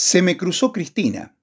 [0.00, 1.34] Se me cruzó Cristina.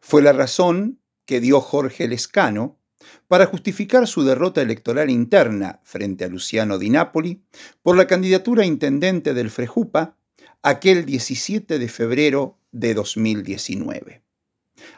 [0.00, 2.80] Fue la razón que dio Jorge Lescano
[3.28, 7.44] para justificar su derrota electoral interna frente a Luciano Di Napoli
[7.80, 10.16] por la candidatura a intendente del Frejupa
[10.64, 14.24] aquel 17 de febrero de 2019.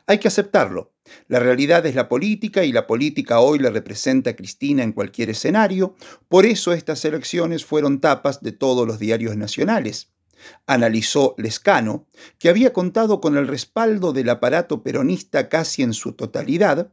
[0.07, 0.95] Hay que aceptarlo.
[1.29, 5.95] La realidad es la política y la política hoy le representa Cristina en cualquier escenario.
[6.29, 10.14] Por eso estas elecciones fueron tapas de todos los diarios nacionales.
[10.67, 12.07] Analizó Lescano,
[12.39, 16.93] que había contado con el respaldo del aparato peronista casi en su totalidad,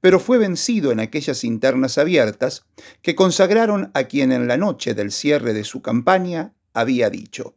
[0.00, 2.66] pero fue vencido en aquellas internas abiertas
[3.02, 7.56] que consagraron a quien en la noche del cierre de su campaña había dicho,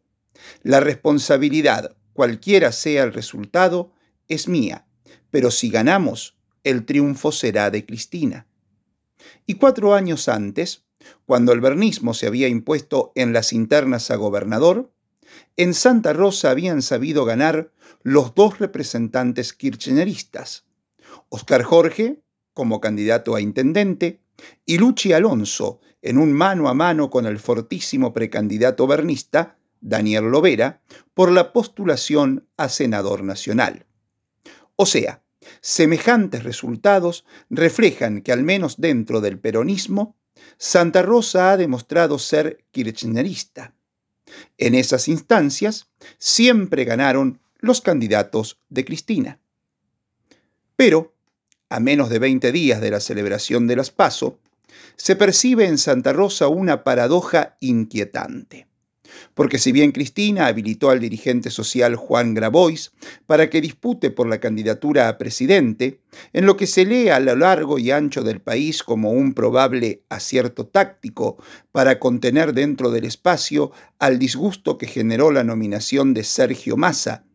[0.62, 3.92] la responsabilidad, cualquiera sea el resultado,
[4.28, 4.88] es mía,
[5.30, 8.48] pero si ganamos, el triunfo será de Cristina.
[9.46, 10.86] Y cuatro años antes,
[11.26, 14.92] cuando el bernismo se había impuesto en las internas a gobernador,
[15.55, 20.66] en Santa Rosa habían sabido ganar los dos representantes kirchneristas,
[21.30, 22.22] Oscar Jorge
[22.53, 24.22] como candidato a intendente
[24.66, 30.81] y Luchi Alonso en un mano a mano con el fortísimo precandidato bernista, Daniel Lovera,
[31.14, 33.86] por la postulación a senador nacional.
[34.76, 35.23] O sea,
[35.61, 40.17] semejantes resultados reflejan que al menos dentro del peronismo,
[40.58, 43.73] Santa Rosa ha demostrado ser kirchnerista
[44.58, 49.40] en esas instancias siempre ganaron los candidatos de Cristina.
[50.76, 51.14] Pero,
[51.70, 54.40] a menos de 20 días de la celebración de las PASO,
[54.96, 58.68] se percibe en Santa Rosa una paradoja inquietante
[59.33, 62.92] porque si bien Cristina habilitó al dirigente social Juan Grabois
[63.25, 66.00] para que dispute por la candidatura a presidente,
[66.33, 70.03] en lo que se lee a lo largo y ancho del país como un probable
[70.09, 71.38] acierto táctico
[71.72, 77.25] para contener dentro del espacio al disgusto que generó la nominación de Sergio Massa,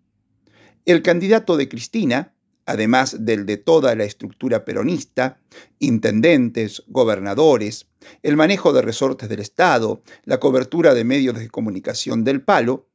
[0.85, 2.33] el candidato de Cristina,
[2.69, 5.41] además del de toda la estructura peronista,
[5.79, 7.89] intendentes, gobernadores,
[8.23, 12.87] el manejo de resortes del Estado, la cobertura de medios de comunicación del palo,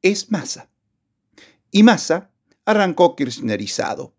[0.00, 0.70] es Massa.
[1.70, 2.30] Y Massa
[2.64, 4.14] arrancó kirchnerizado,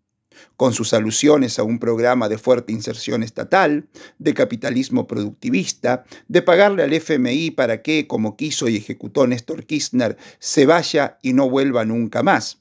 [0.56, 3.88] con sus alusiones a un programa de fuerte inserción estatal,
[4.20, 10.16] de capitalismo productivista, de pagarle al FMI para que, como quiso y ejecutó Néstor Kirchner,
[10.38, 12.60] se vaya y no vuelva nunca más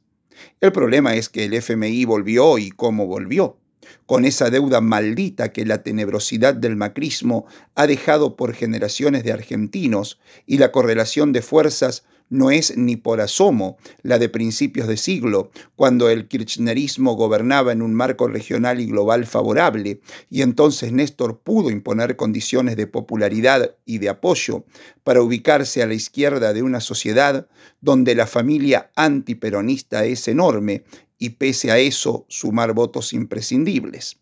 [0.62, 3.58] el problema es que el FMI volvió y cómo volvió,
[4.06, 10.20] con esa deuda maldita que la tenebrosidad del macrismo ha dejado por generaciones de argentinos
[10.46, 15.52] y la correlación de fuerzas no es ni por asomo la de principios de siglo,
[15.76, 21.70] cuando el kirchnerismo gobernaba en un marco regional y global favorable, y entonces Néstor pudo
[21.70, 24.66] imponer condiciones de popularidad y de apoyo
[25.04, 27.48] para ubicarse a la izquierda de una sociedad
[27.82, 30.84] donde la familia antiperonista es enorme
[31.18, 34.20] y pese a eso sumar votos imprescindibles.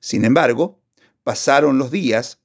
[0.00, 0.80] Sin embargo,
[1.22, 2.39] pasaron los días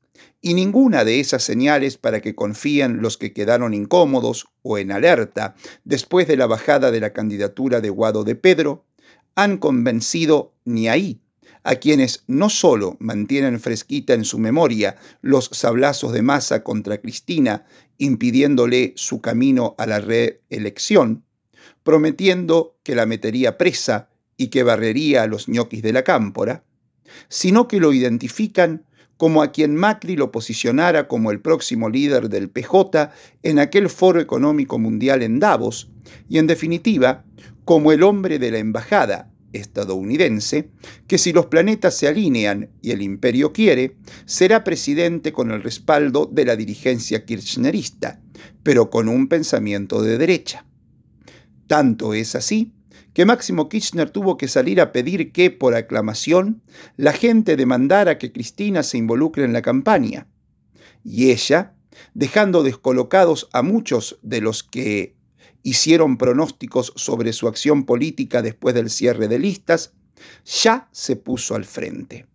[0.45, 5.56] y ninguna de esas señales para que confíen los que quedaron incómodos o en alerta
[5.85, 8.85] después de la bajada de la candidatura de Guado de Pedro
[9.33, 11.19] han convencido ni ahí
[11.63, 17.66] a quienes no solo mantienen fresquita en su memoria los sablazos de masa contra Cristina,
[17.97, 21.25] impidiéndole su camino a la reelección,
[21.81, 26.63] prometiendo que la metería presa y que barrería a los ñoquis de la cámpora,
[27.29, 28.85] sino que lo identifican
[29.18, 33.12] como a quien Macri lo posicionara como el próximo líder del PJ
[33.44, 35.92] en aquel foro económico mundial en Davos,
[36.30, 37.25] y en definitiva,
[37.64, 40.70] como el hombre de la embajada estadounidense,
[41.08, 46.30] que si los planetas se alinean y el imperio quiere, será presidente con el respaldo
[46.31, 48.22] de la dirigencia kirchnerista,
[48.64, 50.66] pero con un pensamiento de derecha.
[51.68, 52.75] Tanto es así
[53.16, 56.62] que Máximo Kirchner tuvo que salir a pedir que, por aclamación,
[56.98, 60.28] la gente demandara que Cristina se involucre en la campaña.
[61.02, 61.75] Y ella,
[62.14, 65.16] dejando descolocados a muchos de los que
[65.64, 69.94] hicieron pronósticos sobre su acción política después del cierre de listas,
[70.44, 72.28] ya se puso al frente.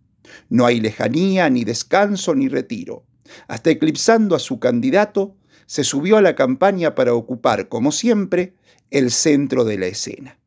[0.49, 3.04] No hay lejanía, ni descanso, ni retiro.
[3.49, 8.54] Hasta eclipsando a su candidato, se subió a la campaña para ocupar, como siempre,
[8.90, 10.39] el centro de la escena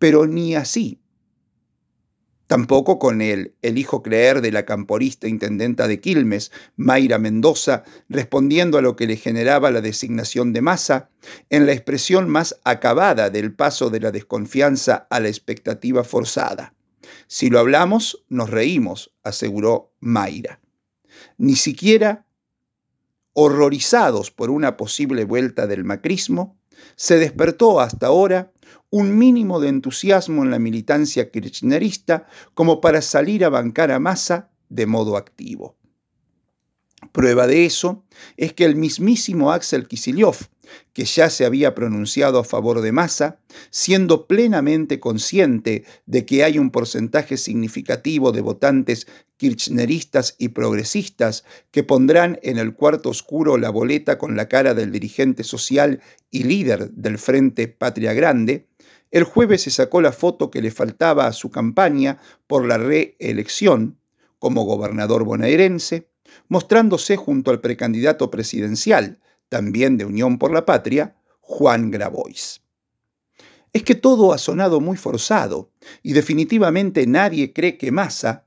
[0.00, 0.98] pero ni así.
[2.48, 8.82] Tampoco con el hijo creer de la camporista intendenta de Quilmes, Mayra Mendoza, respondiendo a
[8.82, 11.10] lo que le generaba la designación de masa,
[11.48, 16.74] en la expresión más acabada del paso de la desconfianza a la expectativa forzada.
[17.28, 20.60] Si lo hablamos, nos reímos, aseguró Mayra.
[21.38, 22.26] Ni siquiera,
[23.34, 26.58] horrorizados por una posible vuelta del macrismo,
[26.96, 28.52] se despertó hasta ahora
[28.90, 34.50] un mínimo de entusiasmo en la militancia kirchnerista como para salir a bancar a Massa
[34.68, 35.76] de modo activo.
[37.12, 38.04] Prueba de eso
[38.36, 40.48] es que el mismísimo Axel Kicillof,
[40.92, 43.40] que ya se había pronunciado a favor de Massa,
[43.70, 49.06] siendo plenamente consciente de que hay un porcentaje significativo de votantes
[49.36, 54.92] kirchneristas y progresistas que pondrán en el cuarto oscuro la boleta con la cara del
[54.92, 58.68] dirigente social y líder del Frente Patria Grande,
[59.10, 63.98] el jueves se sacó la foto que le faltaba a su campaña por la reelección
[64.38, 66.08] como gobernador bonaerense,
[66.48, 69.18] mostrándose junto al precandidato presidencial,
[69.50, 72.62] también de Unión por la Patria, Juan Grabois.
[73.74, 75.70] Es que todo ha sonado muy forzado
[76.02, 78.46] y definitivamente nadie cree que Massa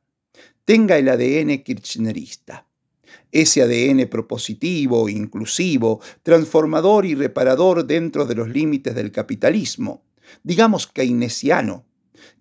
[0.65, 2.65] tenga el ADN kirchnerista.
[3.31, 10.03] Ese ADN propositivo, inclusivo, transformador y reparador dentro de los límites del capitalismo,
[10.43, 11.85] digamos keynesiano,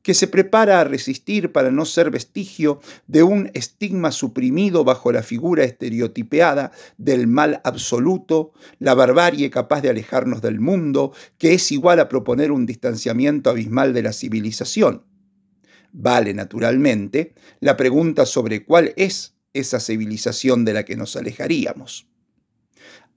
[0.02, 5.22] que se prepara a resistir para no ser vestigio de un estigma suprimido bajo la
[5.22, 12.00] figura estereotipeada del mal absoluto, la barbarie capaz de alejarnos del mundo, que es igual
[12.00, 15.04] a proponer un distanciamiento abismal de la civilización.
[15.92, 22.06] Vale, naturalmente, la pregunta sobre cuál es esa civilización de la que nos alejaríamos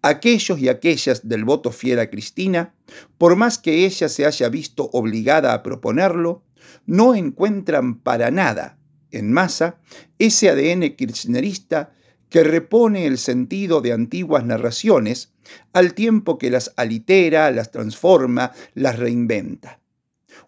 [0.05, 2.75] aquellos y aquellas del voto fiel a Cristina,
[3.17, 6.43] por más que ella se haya visto obligada a proponerlo,
[6.85, 8.77] no encuentran para nada
[9.11, 9.79] en masa
[10.19, 11.93] ese ADN kirchnerista
[12.29, 15.33] que repone el sentido de antiguas narraciones
[15.73, 19.79] al tiempo que las alitera, las transforma, las reinventa.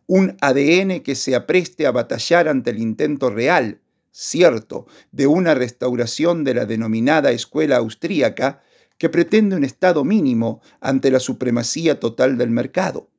[0.05, 3.81] Un ADN que se apreste a batallar ante el intento real,
[4.11, 8.61] cierto, de una restauración de la denominada escuela austríaca
[8.97, 13.09] que pretende un Estado mínimo ante la supremacía total del mercado.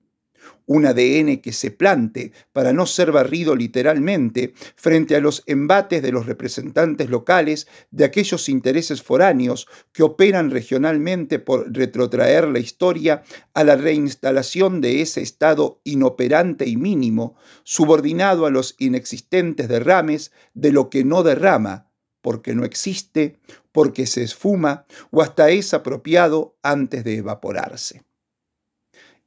[0.66, 6.12] Un ADN que se plante para no ser barrido literalmente frente a los embates de
[6.12, 13.22] los representantes locales de aquellos intereses foráneos que operan regionalmente por retrotraer la historia
[13.54, 20.72] a la reinstalación de ese Estado inoperante y mínimo, subordinado a los inexistentes derrames de
[20.72, 21.90] lo que no derrama,
[22.20, 23.38] porque no existe,
[23.72, 28.07] porque se esfuma o hasta es apropiado antes de evaporarse.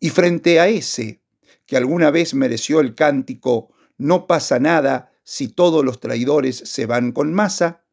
[0.03, 1.21] Y frente a ese,
[1.67, 7.11] que alguna vez mereció el cántico No pasa nada si todos los traidores se van
[7.11, 7.85] con masa,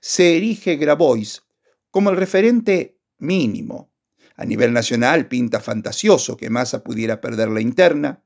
[0.00, 1.42] se erige Grabois
[1.90, 3.92] como el referente mínimo.
[4.36, 8.24] A nivel nacional pinta fantasioso que Massa pudiera perder la interna,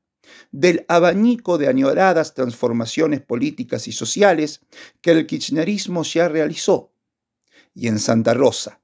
[0.51, 4.61] del abanico de añoradas transformaciones políticas y sociales
[5.01, 6.93] que el kirchnerismo ya realizó.
[7.73, 8.81] Y en Santa Rosa,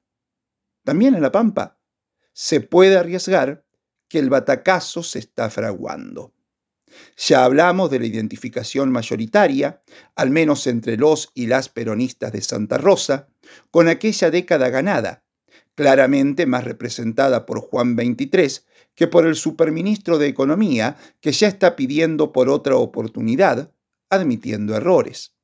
[0.83, 1.79] también en La Pampa,
[2.33, 3.63] se puede arriesgar
[4.11, 6.33] que el batacazo se está fraguando.
[7.15, 9.81] Ya hablamos de la identificación mayoritaria,
[10.17, 13.29] al menos entre los y las peronistas de Santa Rosa,
[13.71, 15.23] con aquella década ganada,
[15.75, 18.65] claramente más representada por Juan XXIII
[18.95, 23.71] que por el superministro de Economía, que ya está pidiendo por otra oportunidad,
[24.09, 25.37] admitiendo errores.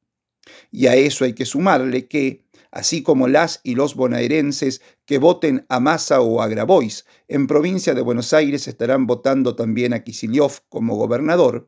[0.71, 2.45] Y a eso hay que sumarle que,
[2.77, 7.95] así como las y los bonaerenses que voten a Massa o a Grabois en provincia
[7.95, 11.67] de Buenos Aires estarán votando también a Kicillof como gobernador,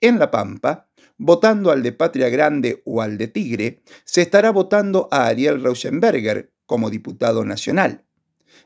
[0.00, 5.08] en La Pampa, votando al de Patria Grande o al de Tigre, se estará votando
[5.12, 8.04] a Ariel Rauschenberger como diputado nacional.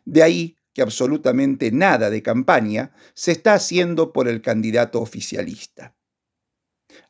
[0.06, 5.94] De ahí que absolutamente nada de campaña se está haciendo por el candidato oficialista.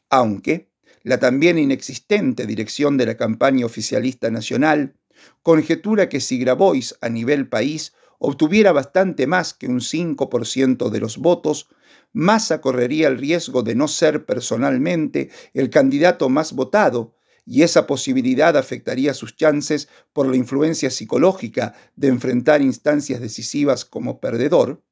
[0.08, 0.69] Aunque
[1.02, 4.94] la también inexistente dirección de la campaña oficialista nacional
[5.42, 11.18] conjetura que si Grabois a nivel país obtuviera bastante más que un 5% de los
[11.18, 11.68] votos,
[12.12, 17.14] Massa correría el riesgo de no ser personalmente el candidato más votado
[17.46, 24.20] y esa posibilidad afectaría sus chances por la influencia psicológica de enfrentar instancias decisivas como
[24.20, 24.82] perdedor,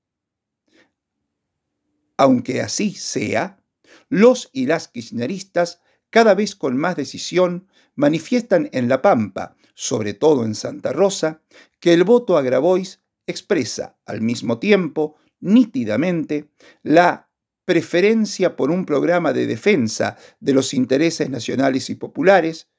[2.17, 3.63] aunque así sea,
[4.09, 10.45] los y las kirchneristas, cada vez con más decisión, manifiestan en La Pampa, sobre todo
[10.45, 11.43] en Santa Rosa,
[11.81, 16.49] que el voto a Grabois expresa al mismo tiempo, nítidamente,
[16.83, 17.29] la
[17.65, 22.71] preferencia por un programa de defensa de los intereses nacionales y populares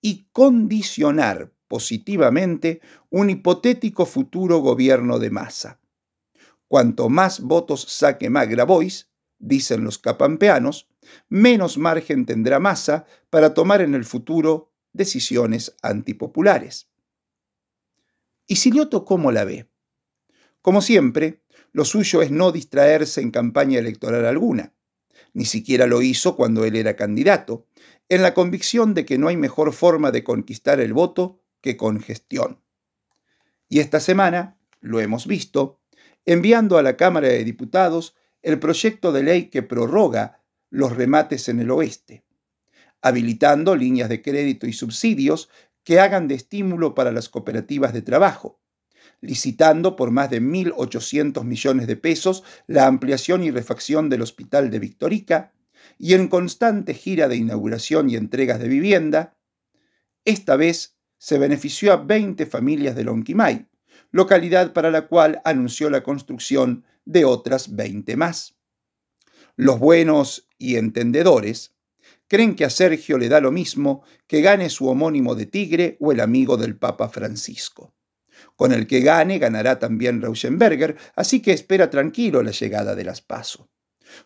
[0.00, 2.80] y condicionar positivamente
[3.10, 5.80] un hipotético futuro gobierno de masa.
[6.66, 10.88] Cuanto más votos saque Magra Bois, dicen los capampeanos,
[11.28, 16.88] menos margen tendrá masa para tomar en el futuro decisiones antipopulares.
[18.46, 19.68] ¿Y Silioto cómo la ve?
[20.62, 21.42] Como siempre,
[21.72, 24.74] lo suyo es no distraerse en campaña electoral alguna.
[25.34, 27.66] Ni siquiera lo hizo cuando él era candidato,
[28.08, 32.00] en la convicción de que no hay mejor forma de conquistar el voto que con
[32.00, 32.62] gestión.
[33.68, 35.80] Y esta semana, lo hemos visto,
[36.24, 40.40] enviando a la Cámara de Diputados el proyecto de ley que prorroga
[40.70, 42.24] los remates en el oeste,
[43.02, 45.48] habilitando líneas de crédito y subsidios
[45.84, 48.60] que hagan de estímulo para las cooperativas de trabajo,
[49.20, 54.78] licitando por más de 1.800 millones de pesos la ampliación y refacción del Hospital de
[54.78, 55.52] Victorica,
[55.96, 59.36] y en constante gira de inauguración y entregas de vivienda,
[60.24, 63.66] esta vez se benefició a 20 familias de Lonquimay,
[64.10, 68.54] localidad para la cual anunció la construcción de otras 20 más.
[69.56, 71.74] Los buenos y entendedores
[72.28, 76.12] creen que a Sergio le da lo mismo que gane su homónimo de Tigre o
[76.12, 77.94] el amigo del Papa Francisco.
[78.56, 83.22] Con el que gane, ganará también Rauschenberger, así que espera tranquilo la llegada de las
[83.22, 83.70] PASO.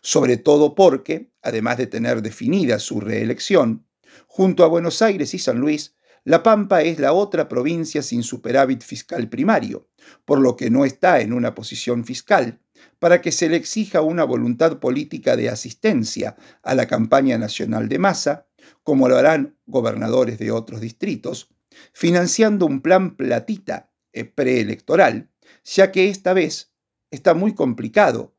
[0.01, 3.87] Sobre todo porque, además de tener definida su reelección,
[4.27, 8.83] junto a Buenos Aires y San Luis, La Pampa es la otra provincia sin superávit
[8.83, 9.87] fiscal primario,
[10.25, 12.59] por lo que no está en una posición fiscal
[12.99, 17.99] para que se le exija una voluntad política de asistencia a la campaña nacional de
[17.99, 18.47] masa,
[18.83, 21.49] como lo harán gobernadores de otros distritos,
[21.93, 25.29] financiando un plan platita eh, preelectoral,
[25.63, 26.71] ya que esta vez
[27.11, 28.35] está muy complicado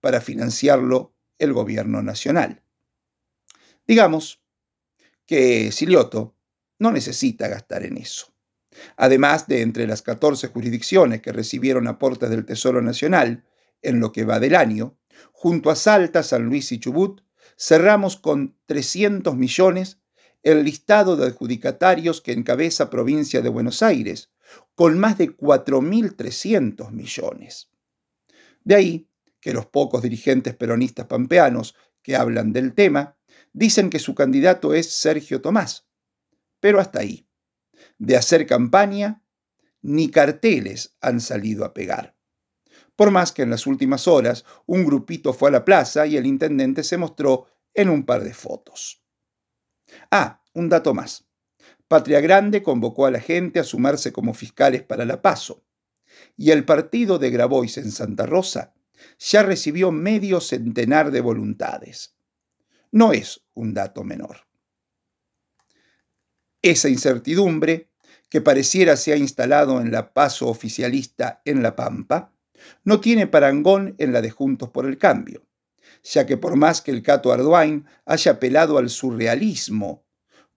[0.00, 2.62] para financiarlo el gobierno nacional.
[3.86, 4.42] Digamos
[5.26, 6.36] que Silioto
[6.78, 8.32] no necesita gastar en eso.
[8.96, 13.44] Además de entre las 14 jurisdicciones que recibieron aportes del Tesoro Nacional
[13.82, 14.98] en lo que va del año,
[15.32, 17.22] junto a Salta, San Luis y Chubut,
[17.58, 19.98] cerramos con 300 millones
[20.42, 24.30] el listado de adjudicatarios que encabeza provincia de Buenos Aires,
[24.74, 27.70] con más de 4.300 millones.
[28.64, 29.08] De ahí
[29.40, 33.16] que los pocos dirigentes peronistas pampeanos que hablan del tema
[33.52, 35.86] dicen que su candidato es Sergio Tomás.
[36.60, 37.26] Pero hasta ahí.
[37.98, 39.22] De hacer campaña,
[39.82, 42.16] ni carteles han salido a pegar.
[42.96, 46.26] Por más que en las últimas horas un grupito fue a la plaza y el
[46.26, 49.02] intendente se mostró en un par de fotos.
[50.10, 51.26] Ah, un dato más.
[51.88, 55.64] Patria Grande convocó a la gente a sumarse como fiscales para la PASO.
[56.36, 58.74] Y el partido de Grabois en Santa Rosa
[59.18, 62.16] ya recibió medio centenar de voluntades.
[62.90, 64.46] No es un dato menor.
[66.60, 67.90] Esa incertidumbre,
[68.28, 72.32] que pareciera se ha instalado en la paso oficialista en La Pampa,
[72.84, 75.46] no tiene parangón en la de Juntos por el Cambio,
[76.02, 80.04] ya que por más que el Cato Arduin haya apelado al surrealismo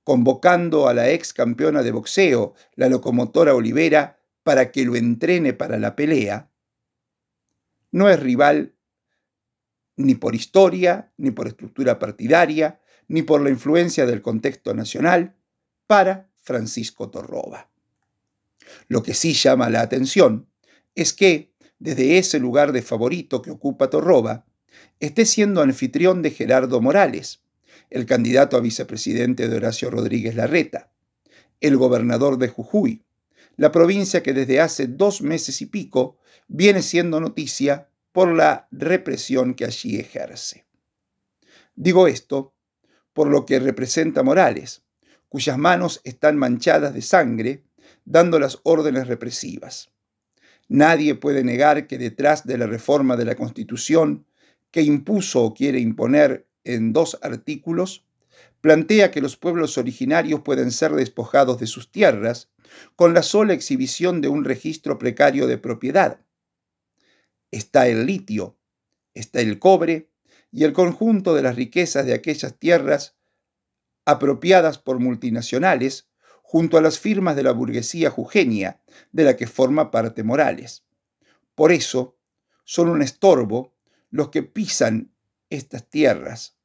[0.06, 5.80] convocando a la ex campeona de boxeo, la locomotora Olivera, para que lo entrene para
[5.80, 6.52] la pelea,
[7.92, 8.76] no es rival
[9.98, 15.36] ni por historia, ni por estructura partidaria, ni por la influencia del contexto nacional
[15.88, 17.72] para Francisco Torroba.
[18.88, 20.48] Lo que sí llama la atención
[20.94, 24.46] es que, desde ese lugar de favorito que ocupa Torroba,
[25.00, 27.42] esté siendo anfitrión de Gerardo Morales,
[27.90, 30.92] el candidato a vicepresidente de Horacio Rodríguez Larreta,
[31.62, 33.04] el gobernador de Jujuy,
[33.58, 36.18] la provincia que desde hace dos meses y pico
[36.48, 40.66] viene siendo noticia por la represión que allí ejerce.
[41.76, 42.54] Digo esto
[43.14, 44.84] por lo que representa Morales,
[45.30, 47.64] cuyas manos están manchadas de sangre,
[48.04, 49.95] dando las órdenes represivas.
[50.68, 54.26] Nadie puede negar que detrás de la reforma de la Constitución
[54.72, 58.06] que impuso o quiere imponer en dos artículos,
[58.62, 62.50] plantea que los pueblos originarios pueden ser despojados de sus tierras
[62.96, 66.20] con la sola exhibición de un registro precario de propiedad.
[67.52, 68.58] Está el litio,
[69.14, 70.10] está el cobre
[70.52, 73.16] y el conjunto de las riquezas de aquellas tierras
[74.04, 76.10] apropiadas por multinacionales
[76.56, 78.80] junto a las firmas de la burguesía jujeña,
[79.12, 80.86] de la que forma parte Morales.
[81.54, 82.18] Por eso,
[82.64, 83.76] son un estorbo
[84.10, 85.12] los que pisan
[85.50, 86.56] estas tierras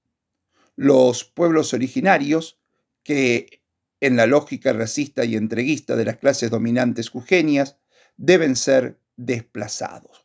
[0.77, 2.61] los pueblos originarios
[3.03, 3.65] que,
[3.99, 7.77] en la lógica racista y entreguista de las clases dominantes jujeñas,
[8.17, 10.25] deben ser desplazados.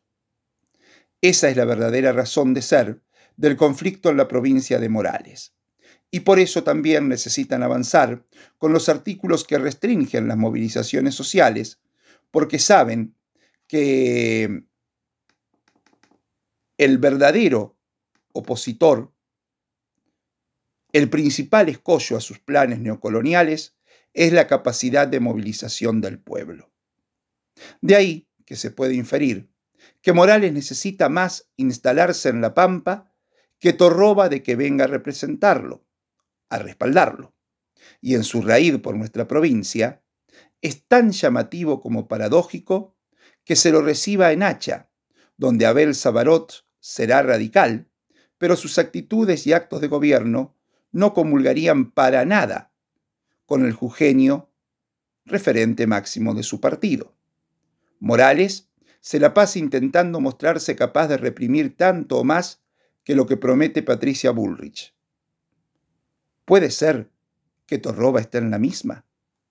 [1.21, 3.01] Esa es la verdadera razón de ser
[3.35, 5.55] del conflicto en la provincia de Morales.
[6.15, 8.23] Y por eso también necesitan avanzar
[8.57, 11.81] con los artículos que restringen las movilizaciones sociales,
[12.31, 13.13] porque saben
[13.67, 14.63] que
[16.77, 17.77] el verdadero
[18.31, 19.11] opositor
[20.93, 23.75] el principal escollo a sus planes neocoloniales
[24.13, 26.71] es la capacidad de movilización del pueblo.
[27.81, 29.49] De ahí que se puede inferir
[30.01, 33.11] que Morales necesita más instalarse en la Pampa
[33.59, 35.84] que Torroba de que venga a representarlo,
[36.55, 37.33] a respaldarlo.
[38.01, 40.01] Y en su raíz por nuestra provincia,
[40.61, 42.95] es tan llamativo como paradójico
[43.43, 44.89] que se lo reciba en Hacha,
[45.37, 47.87] donde Abel Sabarot será radical,
[48.37, 50.55] pero sus actitudes y actos de gobierno
[50.91, 52.71] no comulgarían para nada
[53.45, 54.49] con el jugenio
[55.25, 57.15] referente máximo de su partido.
[57.99, 58.69] Morales
[59.01, 62.63] se la pasa intentando mostrarse capaz de reprimir tanto o más
[63.03, 64.94] que lo que promete Patricia Bullrich.
[66.45, 67.09] ¿Puede ser
[67.65, 69.05] que Torroba esté en la misma?